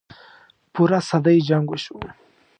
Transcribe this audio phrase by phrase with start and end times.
[0.73, 1.97] پوره صدۍ جـنګ وشو.